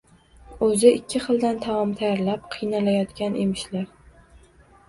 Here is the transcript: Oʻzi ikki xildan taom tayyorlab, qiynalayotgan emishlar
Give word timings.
Oʻzi 0.67 0.93
ikki 0.99 1.19
xildan 1.25 1.59
taom 1.65 1.91
tayyorlab, 2.01 2.47
qiynalayotgan 2.57 3.39
emishlar 3.45 3.87